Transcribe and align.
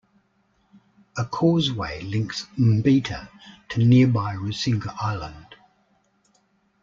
A 1.15 1.23
causeway 1.23 2.01
links 2.01 2.47
Mbita 2.57 3.29
to 3.69 3.85
nearby 3.85 4.33
Rusinga 4.33 4.95
Island. 4.99 5.53